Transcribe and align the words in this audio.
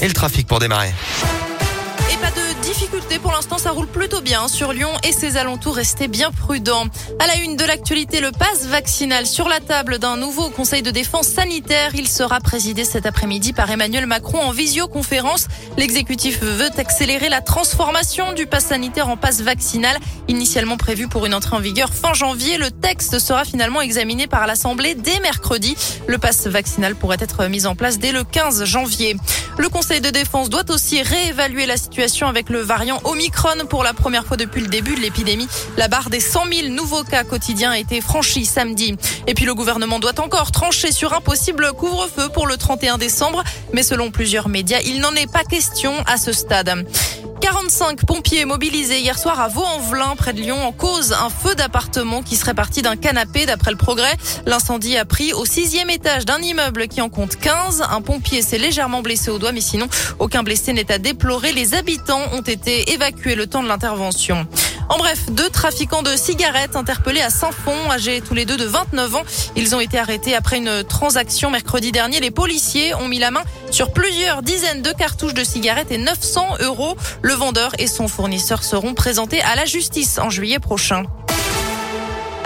et 0.00 0.08
le 0.08 0.14
trafic 0.14 0.46
pour 0.46 0.58
démarrer. 0.58 0.92
Et 2.12 2.16
pas 2.16 2.30
de 2.30 2.62
difficultés. 2.62 3.20
Pour 3.20 3.30
l'instant, 3.30 3.56
ça 3.56 3.70
roule 3.70 3.86
plutôt 3.86 4.20
bien 4.20 4.48
sur 4.48 4.72
Lyon 4.72 4.90
et 5.04 5.12
ses 5.12 5.36
alentours. 5.36 5.76
Restez 5.76 6.08
bien 6.08 6.32
prudents. 6.32 6.86
À 7.20 7.26
la 7.28 7.36
une 7.36 7.54
de 7.54 7.64
l'actualité, 7.64 8.20
le 8.20 8.32
pass 8.32 8.66
vaccinal 8.66 9.26
sur 9.26 9.48
la 9.48 9.60
table 9.60 9.98
d'un 9.98 10.16
nouveau 10.16 10.50
conseil 10.50 10.82
de 10.82 10.90
défense 10.90 11.28
sanitaire. 11.28 11.92
Il 11.94 12.08
sera 12.08 12.40
présidé 12.40 12.84
cet 12.84 13.06
après-midi 13.06 13.52
par 13.52 13.70
Emmanuel 13.70 14.06
Macron 14.06 14.40
en 14.40 14.50
visioconférence. 14.50 15.46
L'exécutif 15.76 16.42
veut 16.42 16.70
accélérer 16.78 17.28
la 17.28 17.42
transformation 17.42 18.32
du 18.32 18.46
pass 18.46 18.66
sanitaire 18.66 19.08
en 19.08 19.16
pass 19.16 19.42
vaccinal. 19.42 19.96
Initialement 20.26 20.76
prévu 20.76 21.06
pour 21.06 21.26
une 21.26 21.34
entrée 21.34 21.54
en 21.54 21.60
vigueur 21.60 21.92
fin 21.92 22.12
janvier, 22.12 22.58
le 22.58 22.72
texte 22.72 23.20
sera 23.20 23.44
finalement 23.44 23.82
examiné 23.82 24.26
par 24.26 24.48
l'Assemblée 24.48 24.96
dès 24.96 25.20
mercredi. 25.20 25.76
Le 26.08 26.18
pass 26.18 26.48
vaccinal 26.48 26.96
pourrait 26.96 27.18
être 27.20 27.46
mis 27.46 27.66
en 27.66 27.76
place 27.76 27.98
dès 27.98 28.10
le 28.10 28.24
15 28.24 28.64
janvier. 28.64 29.16
Le 29.60 29.68
Conseil 29.68 30.00
de 30.00 30.08
défense 30.08 30.48
doit 30.48 30.70
aussi 30.70 31.02
réévaluer 31.02 31.66
la 31.66 31.76
situation 31.76 32.26
avec 32.28 32.48
le 32.48 32.60
variant 32.60 32.98
Omicron 33.04 33.66
pour 33.68 33.84
la 33.84 33.92
première 33.92 34.24
fois 34.24 34.38
depuis 34.38 34.62
le 34.62 34.68
début 34.68 34.94
de 34.94 35.00
l'épidémie. 35.00 35.46
La 35.76 35.86
barre 35.86 36.08
des 36.08 36.18
100 36.18 36.44
000 36.50 36.68
nouveaux 36.68 37.04
cas 37.04 37.24
quotidiens 37.24 37.72
a 37.72 37.78
été 37.78 38.00
franchie 38.00 38.46
samedi. 38.46 38.96
Et 39.26 39.34
puis 39.34 39.44
le 39.44 39.54
gouvernement 39.54 39.98
doit 39.98 40.18
encore 40.18 40.50
trancher 40.50 40.92
sur 40.92 41.12
un 41.12 41.20
possible 41.20 41.72
couvre-feu 41.74 42.30
pour 42.32 42.46
le 42.46 42.56
31 42.56 42.96
décembre. 42.96 43.44
Mais 43.74 43.82
selon 43.82 44.10
plusieurs 44.10 44.48
médias, 44.48 44.80
il 44.86 44.98
n'en 44.98 45.12
est 45.12 45.30
pas 45.30 45.44
question 45.44 45.92
à 46.06 46.16
ce 46.16 46.32
stade. 46.32 46.86
45 47.52 48.06
pompiers 48.06 48.44
mobilisés 48.44 49.00
hier 49.00 49.18
soir 49.18 49.40
à 49.40 49.48
Vaux-en-Velin, 49.48 50.14
près 50.14 50.32
de 50.32 50.40
Lyon, 50.40 50.64
en 50.64 50.70
cause 50.70 51.12
un 51.12 51.30
feu 51.30 51.56
d'appartement 51.56 52.22
qui 52.22 52.36
serait 52.36 52.54
parti 52.54 52.80
d'un 52.80 52.94
canapé, 52.94 53.44
d'après 53.44 53.72
le 53.72 53.76
progrès. 53.76 54.16
L'incendie 54.46 54.96
a 54.96 55.04
pris 55.04 55.32
au 55.32 55.44
sixième 55.44 55.90
étage 55.90 56.24
d'un 56.24 56.38
immeuble 56.38 56.86
qui 56.86 57.00
en 57.00 57.08
compte 57.08 57.34
15. 57.34 57.82
Un 57.90 58.02
pompier 58.02 58.42
s'est 58.42 58.58
légèrement 58.58 59.02
blessé 59.02 59.32
au 59.32 59.40
doigt, 59.40 59.50
mais 59.50 59.60
sinon, 59.60 59.88
aucun 60.20 60.44
blessé 60.44 60.72
n'est 60.72 60.92
à 60.92 60.98
déplorer. 60.98 61.50
Les 61.50 61.74
habitants 61.74 62.22
ont 62.34 62.42
été 62.42 62.92
évacués 62.92 63.34
le 63.34 63.48
temps 63.48 63.64
de 63.64 63.68
l'intervention. 63.68 64.46
En 64.90 64.98
bref, 64.98 65.30
deux 65.30 65.48
trafiquants 65.50 66.02
de 66.02 66.16
cigarettes 66.16 66.74
interpellés 66.74 67.20
à 67.20 67.30
Saint-Fond, 67.30 67.92
âgés 67.92 68.20
tous 68.20 68.34
les 68.34 68.44
deux 68.44 68.56
de 68.56 68.64
29 68.64 69.14
ans. 69.14 69.22
Ils 69.54 69.76
ont 69.76 69.80
été 69.80 70.00
arrêtés 70.00 70.34
après 70.34 70.58
une 70.58 70.82
transaction 70.82 71.48
mercredi 71.48 71.92
dernier. 71.92 72.18
Les 72.18 72.32
policiers 72.32 72.92
ont 72.96 73.06
mis 73.06 73.20
la 73.20 73.30
main 73.30 73.44
sur 73.70 73.92
plusieurs 73.92 74.42
dizaines 74.42 74.82
de 74.82 74.90
cartouches 74.90 75.34
de 75.34 75.44
cigarettes 75.44 75.92
et 75.92 75.98
900 75.98 76.56
euros. 76.62 76.96
Le 77.22 77.34
vendeur 77.34 77.70
et 77.78 77.86
son 77.86 78.08
fournisseur 78.08 78.64
seront 78.64 78.94
présentés 78.94 79.40
à 79.42 79.54
la 79.54 79.64
justice 79.64 80.18
en 80.18 80.28
juillet 80.28 80.58
prochain. 80.58 81.04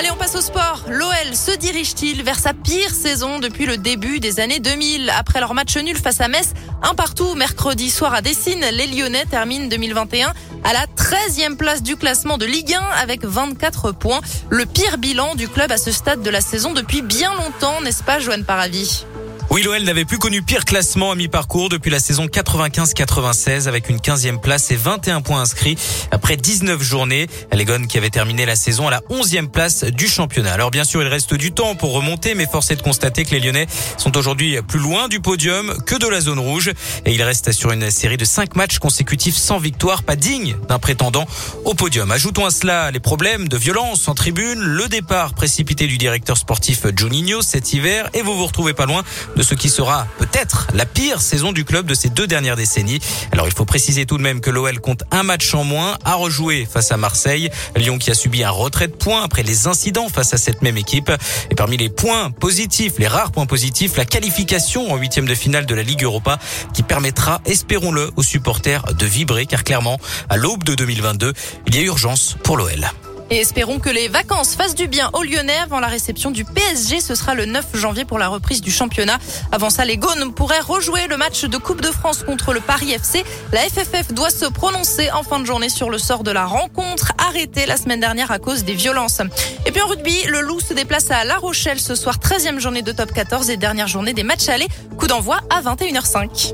Allez, 0.00 0.10
on 0.10 0.16
passe 0.16 0.34
au 0.34 0.40
sport. 0.40 0.84
L'OL 0.88 1.34
se 1.34 1.54
dirige-t-il 1.58 2.22
vers 2.22 2.38
sa 2.38 2.54
pire 2.54 2.88
saison 2.88 3.38
depuis 3.38 3.66
le 3.66 3.76
début 3.76 4.18
des 4.18 4.40
années 4.40 4.58
2000 4.58 5.12
Après 5.14 5.40
leur 5.40 5.52
match 5.52 5.76
nul 5.76 5.94
face 5.94 6.22
à 6.22 6.28
Metz, 6.28 6.54
un 6.82 6.94
partout 6.94 7.34
mercredi 7.34 7.90
soir 7.90 8.14
à 8.14 8.22
Dessine, 8.22 8.64
les 8.72 8.86
Lyonnais 8.86 9.26
terminent 9.26 9.66
2021 9.66 10.32
à 10.64 10.72
la 10.72 10.86
13e 10.86 11.56
place 11.56 11.82
du 11.82 11.96
classement 11.96 12.38
de 12.38 12.46
Ligue 12.46 12.72
1 12.72 12.80
avec 13.02 13.26
24 13.26 13.92
points. 13.92 14.22
Le 14.48 14.64
pire 14.64 14.96
bilan 14.96 15.34
du 15.34 15.48
club 15.48 15.70
à 15.70 15.76
ce 15.76 15.92
stade 15.92 16.22
de 16.22 16.30
la 16.30 16.40
saison 16.40 16.72
depuis 16.72 17.02
bien 17.02 17.34
longtemps, 17.34 17.82
n'est-ce 17.82 18.02
pas, 18.02 18.20
Joanne 18.20 18.44
Paravi? 18.44 19.04
Oui, 19.52 19.64
l'OL 19.64 19.82
n'avait 19.82 20.04
plus 20.04 20.18
connu 20.18 20.42
pire 20.42 20.64
classement 20.64 21.10
à 21.10 21.16
mi-parcours 21.16 21.68
depuis 21.68 21.90
la 21.90 21.98
saison 21.98 22.26
95-96 22.26 23.66
avec 23.66 23.88
une 23.88 23.96
15e 23.96 24.38
place 24.38 24.70
et 24.70 24.76
21 24.76 25.22
points 25.22 25.40
inscrits 25.40 25.76
après 26.12 26.36
19 26.36 26.80
journées. 26.80 27.26
Legon 27.52 27.84
qui 27.88 27.98
avait 27.98 28.10
terminé 28.10 28.46
la 28.46 28.54
saison 28.54 28.86
à 28.86 28.92
la 28.92 29.00
11e 29.10 29.48
place 29.48 29.82
du 29.82 30.06
championnat. 30.06 30.52
Alors 30.52 30.70
bien 30.70 30.84
sûr, 30.84 31.02
il 31.02 31.08
reste 31.08 31.34
du 31.34 31.50
temps 31.50 31.74
pour 31.74 31.92
remonter, 31.92 32.36
mais 32.36 32.46
force 32.46 32.70
est 32.70 32.76
de 32.76 32.82
constater 32.82 33.24
que 33.24 33.32
les 33.32 33.40
Lyonnais 33.40 33.66
sont 33.98 34.16
aujourd'hui 34.16 34.56
plus 34.62 34.78
loin 34.78 35.08
du 35.08 35.18
podium 35.18 35.74
que 35.84 35.96
de 35.96 36.06
la 36.06 36.20
zone 36.20 36.38
rouge 36.38 36.70
et 37.04 37.12
il 37.12 37.22
reste 37.24 37.50
sur 37.50 37.72
une 37.72 37.90
série 37.90 38.18
de 38.18 38.24
5 38.24 38.54
matchs 38.54 38.78
consécutifs 38.78 39.36
sans 39.36 39.58
victoire, 39.58 40.04
pas 40.04 40.14
digne 40.14 40.54
d'un 40.68 40.78
prétendant 40.78 41.26
au 41.64 41.74
podium. 41.74 42.12
Ajoutons 42.12 42.46
à 42.46 42.50
cela 42.52 42.92
les 42.92 43.00
problèmes 43.00 43.48
de 43.48 43.56
violence 43.56 44.06
en 44.06 44.14
tribune, 44.14 44.60
le 44.60 44.86
départ 44.86 45.34
précipité 45.34 45.88
du 45.88 45.98
directeur 45.98 46.36
sportif 46.36 46.86
Juninho 46.96 47.42
cet 47.42 47.72
hiver 47.72 48.08
et 48.14 48.22
vous 48.22 48.36
vous 48.36 48.46
retrouvez 48.46 48.74
pas 48.74 48.86
loin 48.86 49.02
de 49.40 49.42
ce 49.42 49.54
qui 49.54 49.70
sera 49.70 50.06
peut-être 50.18 50.66
la 50.74 50.84
pire 50.84 51.22
saison 51.22 51.52
du 51.52 51.64
club 51.64 51.86
de 51.86 51.94
ces 51.94 52.10
deux 52.10 52.26
dernières 52.26 52.56
décennies. 52.56 52.98
Alors 53.32 53.46
il 53.48 53.54
faut 53.54 53.64
préciser 53.64 54.04
tout 54.04 54.18
de 54.18 54.22
même 54.22 54.42
que 54.42 54.50
l'OL 54.50 54.78
compte 54.80 55.04
un 55.10 55.22
match 55.22 55.54
en 55.54 55.64
moins 55.64 55.96
à 56.04 56.12
rejouer 56.12 56.68
face 56.70 56.92
à 56.92 56.98
Marseille. 56.98 57.48
Lyon 57.74 57.96
qui 57.96 58.10
a 58.10 58.14
subi 58.14 58.44
un 58.44 58.50
retrait 58.50 58.88
de 58.88 58.92
points 58.92 59.22
après 59.22 59.42
les 59.42 59.66
incidents 59.66 60.10
face 60.10 60.34
à 60.34 60.36
cette 60.36 60.60
même 60.60 60.76
équipe. 60.76 61.10
Et 61.50 61.54
parmi 61.54 61.78
les 61.78 61.88
points 61.88 62.30
positifs, 62.30 62.98
les 62.98 63.06
rares 63.06 63.32
points 63.32 63.46
positifs, 63.46 63.96
la 63.96 64.04
qualification 64.04 64.92
en 64.92 64.98
huitième 64.98 65.26
de 65.26 65.34
finale 65.34 65.64
de 65.64 65.74
la 65.74 65.84
Ligue 65.84 66.02
Europa 66.02 66.38
qui 66.74 66.82
permettra, 66.82 67.40
espérons-le, 67.46 68.10
aux 68.16 68.22
supporters 68.22 68.92
de 68.92 69.06
vibrer 69.06 69.46
car 69.46 69.64
clairement, 69.64 69.98
à 70.28 70.36
l'aube 70.36 70.64
de 70.64 70.74
2022, 70.74 71.32
il 71.66 71.76
y 71.76 71.78
a 71.78 71.82
urgence 71.82 72.36
pour 72.42 72.58
l'OL. 72.58 72.90
Et 73.32 73.36
espérons 73.36 73.78
que 73.78 73.90
les 73.90 74.08
vacances 74.08 74.56
fassent 74.56 74.74
du 74.74 74.88
bien 74.88 75.08
aux 75.12 75.22
Lyonnais 75.22 75.56
avant 75.62 75.78
la 75.78 75.86
réception 75.86 76.32
du 76.32 76.44
PSG. 76.44 77.00
Ce 77.00 77.14
sera 77.14 77.36
le 77.36 77.46
9 77.46 77.64
janvier 77.74 78.04
pour 78.04 78.18
la 78.18 78.26
reprise 78.26 78.60
du 78.60 78.72
championnat. 78.72 79.18
Avant 79.52 79.70
ça, 79.70 79.84
les 79.84 79.96
Gaunes 79.96 80.34
pourraient 80.34 80.58
rejouer 80.58 81.06
le 81.06 81.16
match 81.16 81.44
de 81.44 81.56
Coupe 81.56 81.80
de 81.80 81.92
France 81.92 82.24
contre 82.24 82.52
le 82.52 82.60
Paris 82.60 82.90
FC. 82.90 83.24
La 83.52 83.60
FFF 83.60 84.12
doit 84.12 84.30
se 84.30 84.46
prononcer 84.46 85.12
en 85.12 85.22
fin 85.22 85.38
de 85.38 85.44
journée 85.44 85.68
sur 85.68 85.90
le 85.90 85.98
sort 85.98 86.24
de 86.24 86.32
la 86.32 86.44
rencontre 86.44 87.12
arrêtée 87.18 87.66
la 87.66 87.76
semaine 87.76 88.00
dernière 88.00 88.32
à 88.32 88.40
cause 88.40 88.64
des 88.64 88.74
violences. 88.74 89.20
Et 89.64 89.70
puis 89.70 89.80
en 89.80 89.86
rugby, 89.86 90.24
le 90.26 90.40
Loup 90.40 90.58
se 90.58 90.74
déplace 90.74 91.10
à 91.12 91.24
La 91.24 91.36
Rochelle 91.36 91.78
ce 91.78 91.94
soir, 91.94 92.18
13e 92.18 92.58
journée 92.58 92.82
de 92.82 92.90
top 92.90 93.12
14 93.12 93.48
et 93.50 93.56
dernière 93.56 93.86
journée 93.86 94.12
des 94.12 94.24
matchs 94.24 94.48
allés. 94.48 94.68
Coup 94.98 95.06
d'envoi 95.06 95.38
à 95.50 95.62
21h05. 95.62 96.52